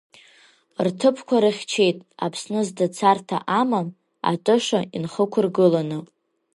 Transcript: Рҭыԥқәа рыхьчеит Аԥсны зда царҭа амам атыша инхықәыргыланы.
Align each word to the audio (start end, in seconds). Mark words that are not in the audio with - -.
Рҭыԥқәа 0.85 1.37
рыхьчеит 1.43 1.97
Аԥсны 2.25 2.59
зда 2.67 2.87
царҭа 2.95 3.37
амам 3.59 3.87
атыша 4.31 4.81
инхықәыргыланы. 4.97 5.99